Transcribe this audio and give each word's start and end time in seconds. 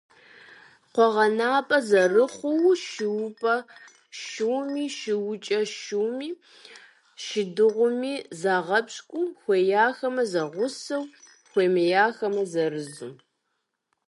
КъуэгъэнапӀэ 0.93 1.79
зэрыхъуу 1.89 2.67
шуупэ 2.87 3.55
шуми, 4.27 4.85
шуукӀэ 4.97 5.61
шуми, 5.79 6.29
шыдыгъуми 7.23 8.13
загъэпщкӀу, 8.39 9.23
хуейхэмэ, 9.41 10.23
зэгъусэу, 10.31 11.03
хуэмейхэмэ, 11.49 12.43
зырызу. 12.51 13.13